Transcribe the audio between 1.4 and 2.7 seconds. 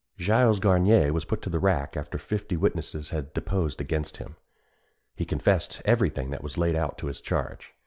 to the rack after fifty